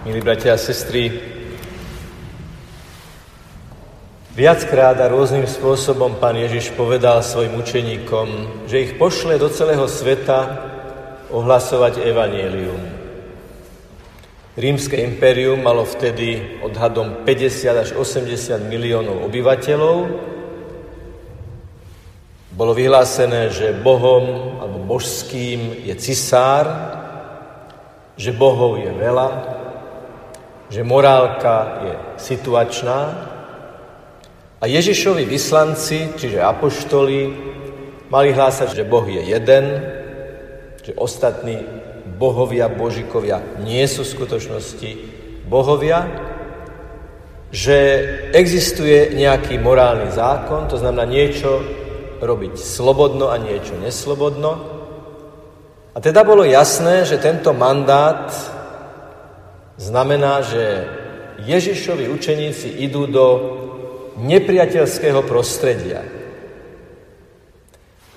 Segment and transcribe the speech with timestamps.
[0.00, 1.12] Milí bratia a sestry,
[4.32, 8.28] viackrát a rôznym spôsobom pán Ježiš povedal svojim učeníkom,
[8.64, 10.56] že ich pošle do celého sveta
[11.28, 12.80] ohlasovať evanielium.
[14.56, 19.96] Rímske impérium malo vtedy odhadom 50 až 80 miliónov obyvateľov.
[22.56, 26.64] Bolo vyhlásené, že Bohom alebo božským je cisár,
[28.16, 29.59] že Bohov je veľa,
[30.70, 33.00] že morálka je situačná
[34.60, 37.20] a Ježišovi vyslanci, čiže apoštoli,
[38.06, 39.64] mali hlásať, že Boh je jeden,
[40.84, 41.58] že ostatní
[42.18, 44.90] bohovia, božikovia nie sú v skutočnosti
[45.50, 46.06] bohovia,
[47.50, 47.76] že
[48.30, 51.64] existuje nejaký morálny zákon, to znamená niečo
[52.22, 54.50] robiť slobodno a niečo neslobodno.
[55.90, 58.30] A teda bolo jasné, že tento mandát
[59.80, 60.84] znamená, že
[61.40, 63.26] Ježišovi učeníci idú do
[64.20, 66.04] nepriateľského prostredia.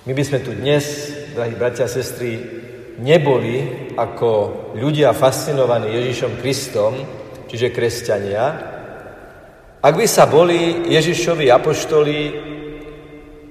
[0.04, 0.84] My by sme tu dnes,
[1.32, 2.36] drahí bratia a sestry,
[3.00, 4.28] neboli ako
[4.76, 6.92] ľudia fascinovaní Ježišom Kristom,
[7.48, 8.44] čiže kresťania,
[9.80, 12.18] ak by sa boli Ježišovi apoštoli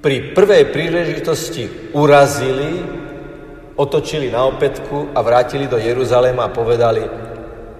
[0.01, 2.81] pri prvej príležitosti urazili,
[3.73, 7.32] otočili na opätku a vrátili do Jeruzaléma a povedali,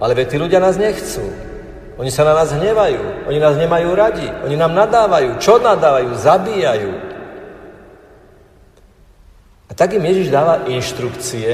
[0.03, 1.23] ale veď tí ľudia nás nechcú.
[1.95, 5.39] Oni sa na nás hnevajú, oni nás nemajú radi, oni nám nadávajú.
[5.39, 6.11] Čo nadávajú?
[6.19, 6.91] Zabíjajú.
[9.69, 11.49] A tak im Ježiš dáva inštrukcie,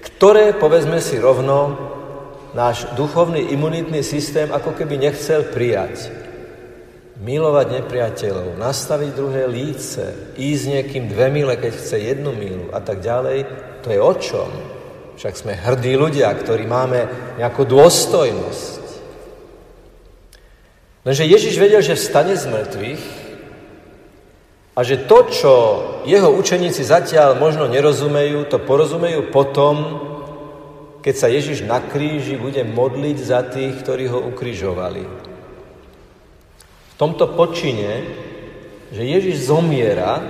[0.00, 1.76] ktoré, povedzme si rovno,
[2.56, 6.08] náš duchovný imunitný systém ako keby nechcel prijať.
[7.20, 13.04] Milovať nepriateľov, nastaviť druhé líce, ísť niekým dve mile, keď chce jednu milu a tak
[13.04, 13.44] ďalej,
[13.84, 14.50] to je o čom?
[15.16, 18.82] Však sme hrdí ľudia, ktorí máme nejakú dôstojnosť.
[21.02, 23.04] Lenže Ježiš vedel, že vstane z mŕtvych
[24.72, 25.52] a že to, čo
[26.08, 29.74] jeho učeníci zatiaľ možno nerozumejú, to porozumejú potom,
[31.02, 35.04] keď sa Ježiš na kríži bude modliť za tých, ktorí ho ukrižovali.
[36.88, 38.06] V tomto počine,
[38.94, 40.22] že Ježiš zomiera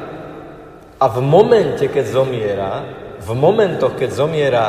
[0.96, 2.72] a v momente, keď zomiera,
[3.22, 4.64] v momentoch, keď zomiera,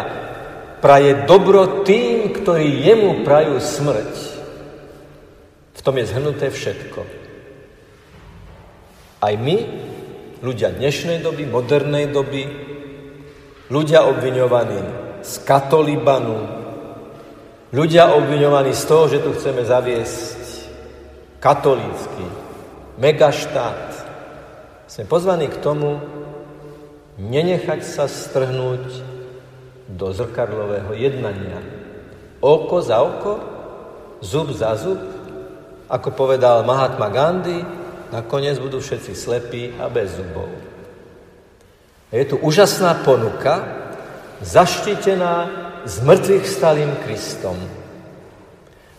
[0.77, 4.13] praje dobro tým, ktorí jemu prajú smrť.
[5.73, 7.01] V tom je zhrnuté všetko.
[9.23, 9.57] Aj my,
[10.43, 12.43] ľudia dnešnej doby, modernej doby,
[13.71, 14.81] ľudia obviňovaní
[15.23, 16.37] z katolibanu,
[17.71, 20.43] ľudia obviňovaní z toho, že tu chceme zaviesť
[21.39, 22.27] katolícky
[22.99, 23.89] megaštát,
[24.85, 25.97] sme pozvaní k tomu,
[27.17, 28.83] nenechať sa strhnúť
[29.89, 31.61] do zrkadlového jednania.
[32.41, 33.33] Oko za oko,
[34.23, 34.99] zub za zub,
[35.87, 37.61] ako povedal Mahatma Gandhi,
[38.09, 40.49] nakoniec budú všetci slepí a bez zubov.
[42.13, 43.61] Je tu úžasná ponuka,
[44.41, 45.49] zaštitená
[45.85, 47.57] s mŕtvych stalým Kristom.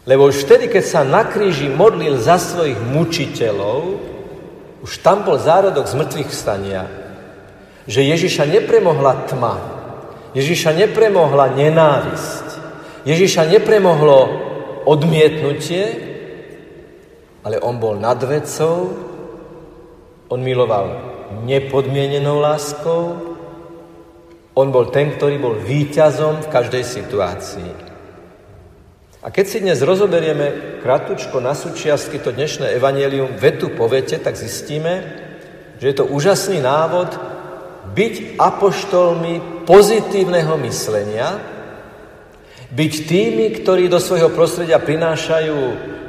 [0.04, 3.80] Lebo už vtedy, keď sa na kríži modlil za svojich mučiteľov,
[4.84, 7.03] už tam bol zárodok z mŕtvych stania
[7.84, 9.56] že Ježiša nepremohla tma,
[10.32, 12.46] Ježiša nepremohla nenávisť,
[13.04, 14.20] Ježiša nepremohlo
[14.88, 15.84] odmietnutie,
[17.44, 18.88] ale on bol nad vecou,
[20.32, 21.12] on miloval
[21.44, 23.36] nepodmienenou láskou,
[24.54, 27.70] on bol ten, ktorý bol víťazom v každej situácii.
[29.24, 34.36] A keď si dnes rozoberieme kratučko na súčiastky to dnešné evanelium vetu po vete, tak
[34.36, 35.00] zistíme,
[35.80, 37.33] že je to úžasný návod,
[37.92, 41.36] byť apoštolmi pozitívneho myslenia,
[42.74, 45.58] byť tými, ktorí do svojho prostredia prinášajú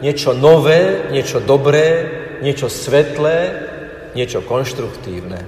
[0.02, 2.10] niečo nové, niečo dobré,
[2.42, 3.68] niečo svetlé,
[4.16, 5.44] niečo konštruktívne.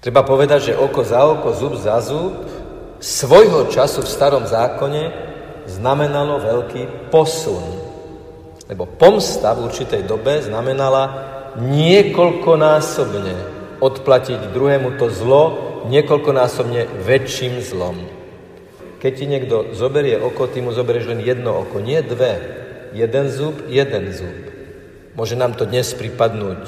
[0.00, 2.32] Treba povedať, že oko za oko, zub za zub
[3.00, 5.12] svojho času v starom zákone
[5.68, 7.64] znamenalo veľký posun.
[8.68, 11.10] Lebo pomsta v určitej dobe znamenala
[11.58, 15.42] niekoľkonásobne odplatiť druhému to zlo
[15.88, 17.96] niekoľkonásobne väčším zlom.
[19.00, 22.36] Keď ti niekto zoberie oko, ty mu zoberieš len jedno oko, nie dve.
[22.92, 24.38] Jeden zub, jeden zub.
[25.16, 26.62] Môže nám to dnes pripadnúť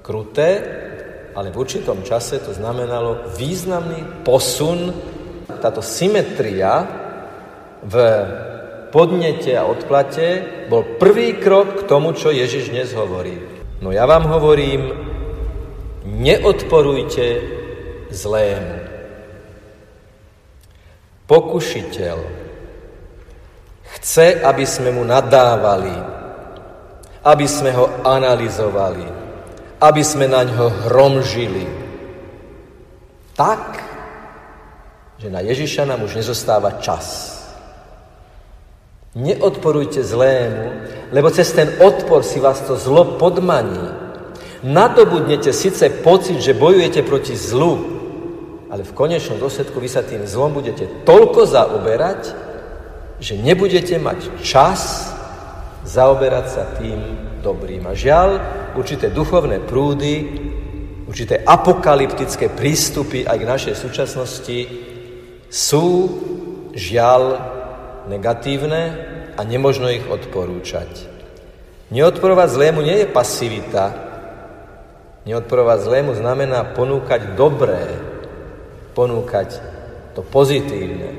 [0.00, 0.48] kruté,
[1.36, 4.96] ale v určitom čase to znamenalo významný posun,
[5.60, 6.88] táto symetria
[7.84, 7.94] v
[8.88, 10.42] podnete a odplate
[10.72, 13.36] bol prvý krok k tomu, čo Ježiš dnes hovorí.
[13.84, 14.88] No ja vám hovorím,
[16.06, 17.26] neodporujte
[18.14, 18.78] zlému.
[21.26, 22.46] Pokušiteľ
[23.96, 25.94] Chce, aby sme mu nadávali,
[27.24, 29.08] aby sme ho analyzovali,
[29.80, 31.64] aby sme na ňo hromžili.
[33.32, 33.64] Tak,
[35.16, 37.34] že na Ježiša nám už nezostáva čas.
[39.16, 40.64] Neodporujte zlému,
[41.08, 44.05] lebo cez ten odpor si vás to zlo podmaní.
[44.66, 47.78] Nadobudnete síce pocit, že bojujete proti zlu,
[48.66, 52.34] ale v konečnom dôsledku vy sa tým zlom budete toľko zaoberať,
[53.22, 55.06] že nebudete mať čas
[55.86, 56.98] zaoberať sa tým
[57.46, 57.86] dobrým.
[57.86, 58.42] A žiaľ,
[58.74, 60.26] určité duchovné prúdy,
[61.06, 64.58] určité apokalyptické prístupy aj k našej súčasnosti
[65.46, 65.86] sú
[66.74, 67.38] žiaľ
[68.10, 68.82] negatívne
[69.38, 71.06] a nemožno ich odporúčať.
[71.94, 74.05] Neodporovať zlému nie je pasivita.
[75.26, 77.82] Neodporovať zlému znamená ponúkať dobré,
[78.94, 79.58] ponúkať
[80.14, 81.10] to pozitívne.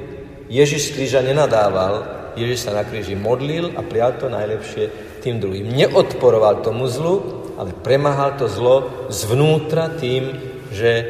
[0.48, 2.08] Ježiš z kríža nenadával,
[2.40, 4.90] Ježiš sa na kríži modlil a prijal to najlepšie
[5.20, 5.68] tým druhým.
[5.76, 10.40] Neodporoval tomu zlu, ale premáhal to zlo zvnútra tým,
[10.72, 11.04] že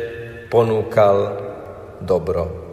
[0.50, 1.38] ponúkal
[2.02, 2.66] dobro.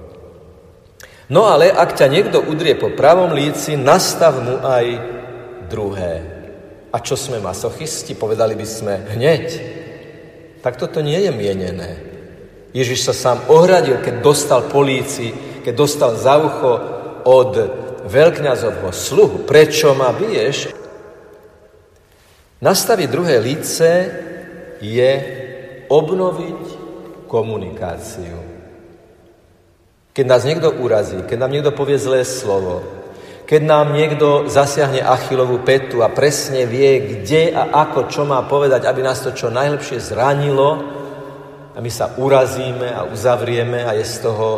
[1.29, 4.87] No ale ak ťa niekto udrie po pravom líci, nastav mu aj
[5.69, 6.15] druhé.
[6.94, 9.74] A čo sme masochisti, povedali by sme hneď.
[10.64, 12.00] Tak toto nie je mienené.
[12.72, 15.28] Ježiš sa sám ohradil, keď dostal políci,
[15.61, 16.72] keď dostal za ucho
[17.28, 17.52] od
[18.08, 19.44] veľkňazovho sluhu.
[19.44, 20.72] Prečo ma biješ?
[22.64, 23.88] Nastaviť druhé líce
[24.81, 25.12] je
[25.93, 26.62] obnoviť
[27.28, 28.40] komunikáciu.
[30.16, 32.81] Keď nás niekto urazí, keď nám niekto povie zlé slovo,
[33.44, 38.88] keď nám niekto zasiahne achilovú petu a presne vie, kde a ako, čo má povedať,
[38.88, 40.81] aby nás to čo najlepšie zranilo
[41.76, 44.49] a my sa urazíme a uzavrieme a je z toho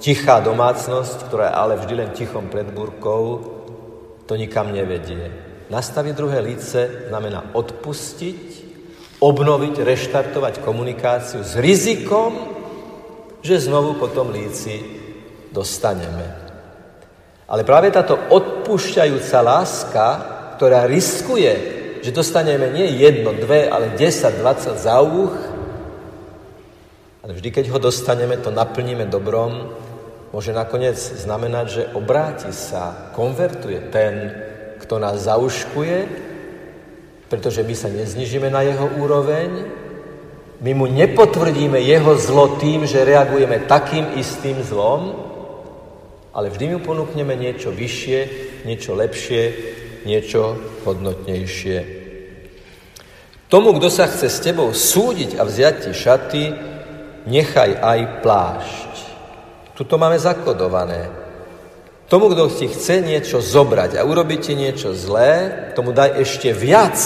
[0.00, 3.44] tichá domácnosť, ktorá je ale vždy len tichom pred burkou,
[4.24, 5.28] to nikam nevedie.
[5.68, 8.40] Nastaviť druhé líce znamená odpustiť,
[9.20, 12.56] obnoviť, reštartovať komunikáciu s rizikom,
[13.44, 14.80] že znovu po tom líci
[15.52, 16.43] dostaneme.
[17.44, 20.06] Ale práve táto odpúšťajúca láska,
[20.56, 21.52] ktorá riskuje,
[22.00, 25.36] že dostaneme nie jedno, dve, ale 10, 20 za úch,
[27.24, 29.72] ale vždy, keď ho dostaneme, to naplníme dobrom,
[30.28, 34.12] môže nakoniec znamenať, že obráti sa, konvertuje ten,
[34.80, 35.96] kto nás zauškuje,
[37.32, 39.50] pretože my sa neznižíme na jeho úroveň,
[40.60, 45.33] my mu nepotvrdíme jeho zlo tým, že reagujeme takým istým zlom,
[46.34, 48.20] ale vždy mu ponúkneme niečo vyššie,
[48.66, 49.42] niečo lepšie,
[50.02, 52.02] niečo hodnotnejšie.
[53.46, 56.44] Tomu, kto sa chce s tebou súdiť a vziať ti šaty,
[57.30, 58.90] nechaj aj plášť.
[59.78, 61.06] Tuto máme zakodované.
[62.10, 66.98] Tomu, kto ti chce niečo zobrať a urobiť ti niečo zlé, tomu daj ešte viac,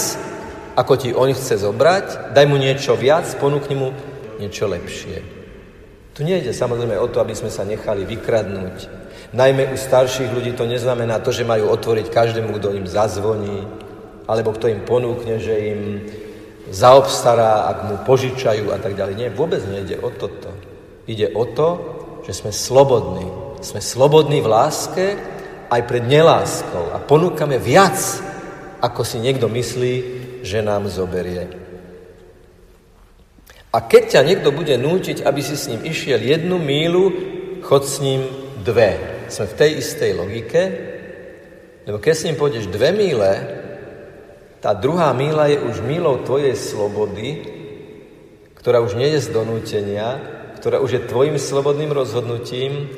[0.73, 3.93] ako ti on chce zobrať, daj mu niečo viac, ponúkni mu
[4.41, 5.21] niečo lepšie.
[6.17, 8.99] Tu nejde samozrejme o to, aby sme sa nechali vykradnúť.
[9.29, 13.61] Najmä u starších ľudí to neznamená to, že majú otvoriť každému, kto im zazvoní,
[14.25, 15.81] alebo kto im ponúkne, že im
[16.69, 19.13] zaobstará, ak mu požičajú a tak ďalej.
[19.17, 20.49] Nie, vôbec nejde o toto.
[21.09, 21.69] Ide o to,
[22.25, 23.25] že sme slobodní.
[23.61, 25.05] Sme slobodní v láske
[25.69, 27.97] aj pred neláskou a ponúkame viac,
[28.81, 29.93] ako si niekto myslí,
[30.45, 31.49] že nám zoberie.
[33.69, 37.13] A keď ťa niekto bude nútiť, aby si s ním išiel jednu mílu,
[37.61, 38.25] chod s ním
[38.65, 38.97] dve.
[39.29, 40.61] Sme v tej istej logike,
[41.85, 43.31] lebo keď s ním pôjdeš dve míle,
[44.59, 47.41] tá druhá míla je už mílou tvojej slobody,
[48.59, 50.19] ktorá už nie je z donútenia,
[50.59, 52.91] ktorá už je tvojim slobodným rozhodnutím,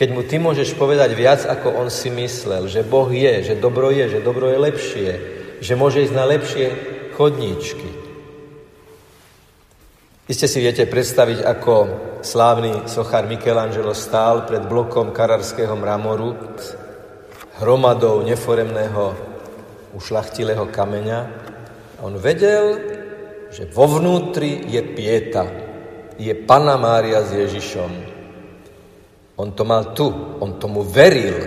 [0.00, 3.92] keď mu ty môžeš povedať viac, ako on si myslel, že Boh je, že dobro
[3.92, 5.10] je, že dobro je lepšie,
[5.60, 6.66] že môže ísť na lepšie
[7.14, 8.01] chodníčky.
[10.32, 11.74] Iste si viete predstaviť, ako
[12.24, 16.32] slávny sochár Michelangelo stál pred blokom kararského mramoru
[17.60, 19.12] hromadou neforemného
[19.92, 21.20] ušlachtilého kameňa.
[22.00, 22.80] On vedel,
[23.52, 25.44] že vo vnútri je pieta,
[26.16, 27.92] je Pana Mária s Ježišom.
[29.36, 30.08] On to mal tu,
[30.40, 31.44] on tomu veril,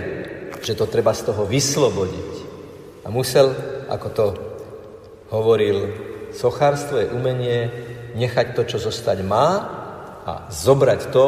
[0.62, 2.34] že to treba z toho vyslobodiť.
[3.02, 3.50] A musel
[3.90, 4.26] ako to
[5.34, 5.90] hovoril,
[6.30, 7.85] sochárstvo je umenie
[8.16, 9.48] nechať to, čo zostať má
[10.24, 11.26] a zobrať to,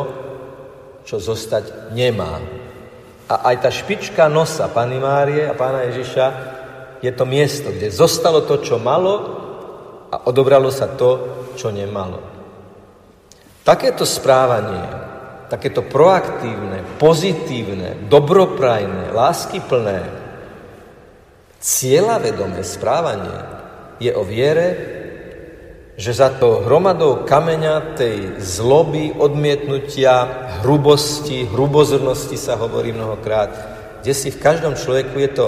[1.04, 2.40] čo zostať nemá.
[3.28, 6.26] A aj tá špička nosa Pany Márie a Pána Ježiša
[7.04, 9.14] je to miesto, kde zostalo to, čo malo
[10.08, 11.10] a odobralo sa to,
[11.54, 12.24] čo nemalo.
[13.62, 14.80] Takéto správanie,
[15.52, 20.18] takéto proaktívne, pozitívne, dobroprajné, láskyplné,
[21.58, 23.38] Cieľavedomé správanie
[23.98, 24.97] je o viere,
[25.98, 30.30] že za to hromadou kameňa tej zloby, odmietnutia,
[30.62, 33.50] hrubosti, hrubozrnosti sa hovorí mnohokrát,
[33.98, 35.46] kde si v každom človeku je to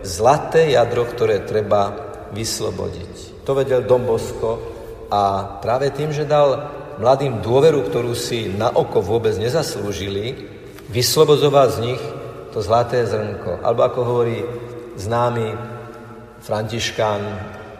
[0.00, 1.92] zlaté jadro, ktoré treba
[2.32, 3.44] vyslobodiť.
[3.44, 4.56] To vedel Dom Bosko
[5.12, 10.48] a práve tým, že dal mladým dôveru, ktorú si na oko vôbec nezaslúžili,
[10.88, 12.02] vyslobodzoval z nich
[12.56, 13.60] to zlaté zrnko.
[13.60, 14.40] Alebo ako hovorí
[14.96, 15.60] známy
[16.40, 17.20] františkán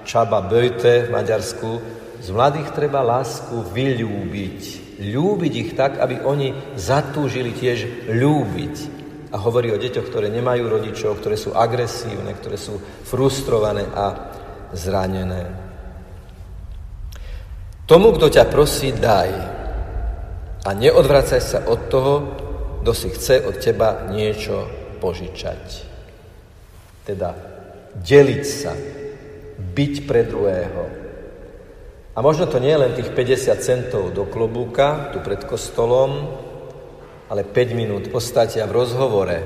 [0.04, 4.60] Čaba Böjte v Maďarsku, z mladých treba lásku vyľúbiť.
[5.00, 8.76] Ľúbiť ich tak, aby oni zatúžili tiež ľúbiť.
[9.32, 12.76] A hovorí o deťoch, ktoré nemajú rodičov, ktoré sú agresívne, ktoré sú
[13.08, 14.36] frustrované a
[14.76, 15.48] zranené.
[17.88, 19.32] Tomu, kto ťa prosí, daj.
[20.60, 22.14] A neodvracaj sa od toho,
[22.84, 24.68] kto si chce od teba niečo
[25.00, 25.64] požičať.
[27.08, 27.32] Teda
[27.96, 28.76] deliť sa,
[29.56, 30.99] byť pre druhého,
[32.20, 36.28] a možno to nie je len tých 50 centov do klobúka, tu pred kostolom,
[37.32, 39.40] ale 5 minút ostať a v rozhovore,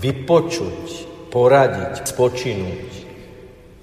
[0.00, 0.80] vypočuť,
[1.28, 2.88] poradiť, spočinúť.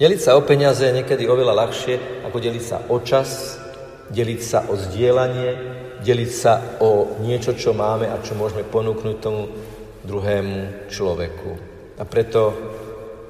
[0.01, 3.61] Deliť sa o peniaze je niekedy oveľa ľahšie, ako deliť sa o čas,
[4.09, 5.49] deliť sa o zdieľanie,
[6.01, 9.45] deliť sa o niečo, čo máme a čo môžeme ponúknuť tomu
[10.09, 11.49] druhému človeku.
[12.01, 12.41] A preto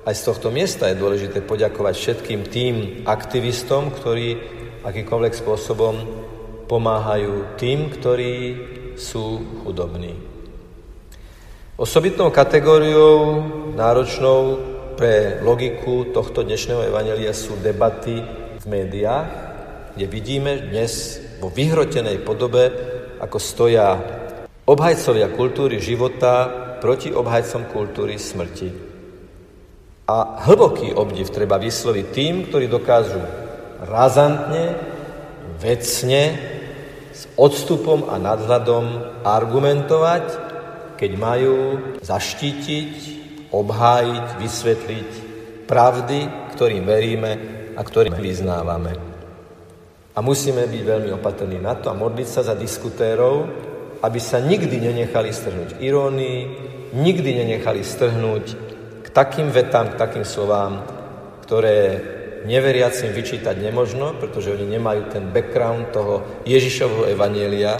[0.07, 5.95] aj z tohto miesta je dôležité poďakovať všetkým tým aktivistom, ktorí akýmkoľvek spôsobom
[6.67, 8.33] pomáhajú tým, ktorí
[8.99, 10.17] sú chudobní.
[11.77, 13.45] Osobitnou kategóriou
[13.77, 14.57] náročnou
[14.97, 18.17] pre logiku tohto dnešného evanelia sú debaty
[18.57, 19.29] v médiách,
[19.93, 22.73] kde vidíme dnes vo vyhrotenej podobe,
[23.21, 23.93] ako stoja
[24.65, 26.49] obhajcovia kultúry života
[26.81, 28.69] proti obhajcom kultúry smrti.
[30.09, 33.21] A hlboký obdiv treba vysloviť tým, ktorí dokážu
[33.81, 34.77] razantne,
[35.61, 36.23] vecne,
[37.17, 38.85] s odstupom a nadhľadom
[39.25, 40.25] argumentovať,
[41.01, 41.57] keď majú
[42.01, 42.93] zaštítiť,
[43.49, 45.09] obhájiť, vysvetliť
[45.65, 46.19] pravdy,
[46.53, 47.31] ktorým veríme
[47.73, 48.93] a ktorým vyznávame.
[50.13, 53.45] A musíme byť veľmi opatrní na to a modliť sa za diskutérov,
[54.01, 56.39] aby sa nikdy nenechali strhnúť irónii,
[56.97, 58.45] nikdy nenechali strhnúť
[59.05, 60.85] k takým vetám, k takým slovám,
[61.45, 62.01] ktoré
[62.45, 67.79] neveriacim vyčítať nemožno, pretože oni nemajú ten background toho Ježišovho evanielia,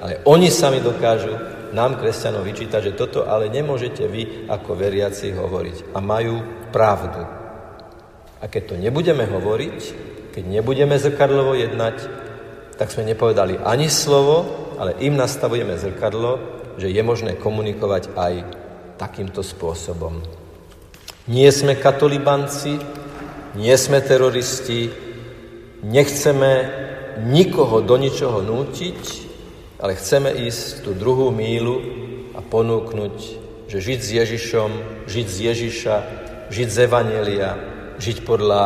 [0.00, 1.36] ale oni sami dokážu
[1.70, 5.94] nám, kresťanov, vyčítať, že toto ale nemôžete vy ako veriaci hovoriť.
[5.94, 6.42] A majú
[6.74, 7.22] pravdu.
[8.40, 9.78] A keď to nebudeme hovoriť,
[10.32, 11.96] keď nebudeme zrkadlovo jednať,
[12.80, 14.48] tak sme nepovedali ani slovo,
[14.80, 16.40] ale im nastavujeme zrkadlo,
[16.80, 18.34] že je možné komunikovať aj
[18.96, 20.24] takýmto spôsobom.
[21.28, 22.80] Nie sme katolibanci,
[23.54, 24.90] nie sme teroristi,
[25.82, 26.52] nechceme
[27.26, 29.00] nikoho do ničoho nútiť,
[29.80, 31.80] ale chceme ísť tú druhú mílu
[32.36, 33.16] a ponúknuť,
[33.66, 34.70] že žiť s Ježišom,
[35.08, 35.96] žiť z Ježiša,
[36.52, 37.50] žiť z Evanelia,
[37.96, 38.62] žiť podľa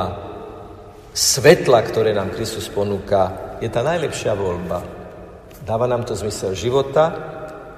[1.14, 4.83] svetla, ktoré nám Kristus ponúka, je tá najlepšia voľba.
[5.64, 7.14] Dáva nám to zmysel života,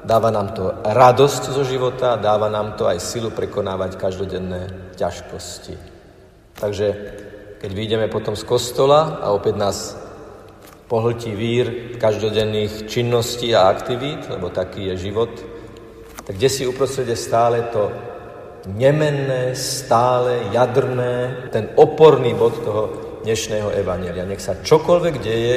[0.03, 5.96] dáva nám to radosť zo života, dáva nám to aj silu prekonávať každodenné ťažkosti.
[6.57, 6.87] Takže
[7.61, 9.79] keď vyjdeme potom z kostola a opäť nás
[10.89, 15.33] pohltí vír každodenných činností a aktivít, lebo taký je život,
[16.25, 17.91] tak kde si uprostred stále to
[18.67, 22.83] nemenné, stále jadrné, ten oporný bod toho
[23.23, 24.27] dnešného evanelia.
[24.27, 25.57] Nech sa čokoľvek deje,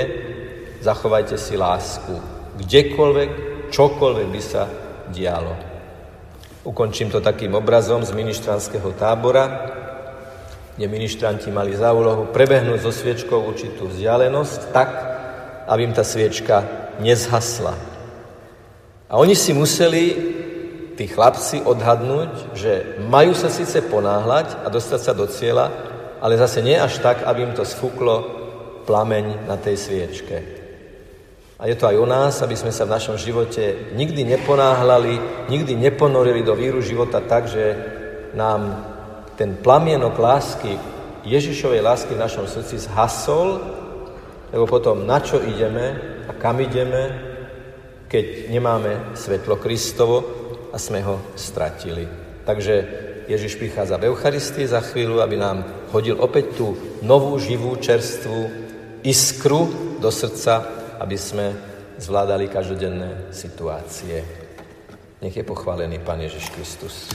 [0.81, 2.13] zachovajte si lásku.
[2.57, 3.31] Kdekoľvek,
[3.73, 4.63] čokoľvek by sa
[5.09, 5.53] dialo.
[6.65, 9.45] Ukončím to takým obrazom z ministranského tábora,
[10.79, 14.89] kde ministranti mali za úlohu prebehnúť so sviečkou určitú vzdialenosť tak,
[15.67, 16.63] aby im tá sviečka
[17.03, 17.75] nezhasla.
[19.11, 20.15] A oni si museli,
[20.95, 25.67] tí chlapci, odhadnúť, že majú sa síce ponáhľať a dostať sa do cieľa,
[26.23, 28.39] ale zase nie až tak, aby im to sfúklo
[28.87, 30.37] plameň na tej sviečke.
[31.59, 35.75] A je to aj u nás, aby sme sa v našom živote nikdy neponáhľali, nikdy
[35.75, 37.75] neponorili do víru života tak, že
[38.31, 38.88] nám
[39.39, 40.75] ten plamienok lásky,
[41.23, 43.63] Ježišovej lásky v našom srdci zhasol,
[44.51, 45.95] lebo potom na čo ideme
[46.27, 47.15] a kam ideme,
[48.11, 50.17] keď nemáme svetlo Kristovo
[50.75, 52.03] a sme ho stratili.
[52.43, 52.75] Takže
[53.31, 58.51] Ježiš prichádza v Eucharistii za chvíľu, aby nám hodil opäť tú novú, živú, čerstvú
[59.07, 60.67] iskru do srdca,
[60.99, 61.55] aby sme
[61.95, 64.19] zvládali každodenné situácie.
[65.23, 67.07] Nech je pochválený Pán Ježiš Kristus.